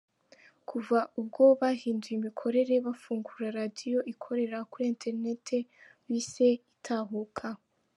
Kuva 0.69 0.97
ubwo 1.19 1.43
bahinduye 1.61 2.15
imikorere 2.19 2.73
bafungura 2.85 3.47
radio 3.59 3.97
ikorera 4.13 4.57
kuri 4.71 4.85
Internet 4.93 5.45
bise 6.07 6.47
Itahuka. 6.59 7.47